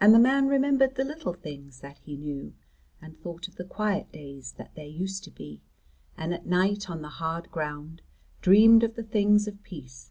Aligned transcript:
And 0.00 0.14
the 0.14 0.18
man 0.18 0.48
remembered 0.48 0.94
the 0.94 1.04
little 1.04 1.34
things 1.34 1.80
that 1.80 1.98
he 1.98 2.16
knew, 2.16 2.54
and 3.02 3.20
thought 3.20 3.48
of 3.48 3.56
the 3.56 3.66
quiet 3.66 4.10
days 4.10 4.52
that 4.52 4.74
there 4.76 4.86
used 4.86 5.24
to 5.24 5.30
be, 5.30 5.60
and 6.16 6.32
at 6.32 6.46
night 6.46 6.88
on 6.88 7.02
the 7.02 7.10
hard 7.20 7.50
ground 7.52 8.00
dreamed 8.40 8.82
of 8.82 8.94
the 8.94 9.02
things 9.04 9.46
of 9.46 9.62
peace. 9.62 10.10